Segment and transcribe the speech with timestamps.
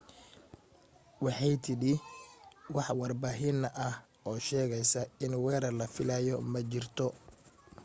[1.23, 1.93] waxay tidhi
[2.75, 3.95] wax warbixin ah
[4.27, 7.07] oo sheegaysa in weerar la filayay ma jirto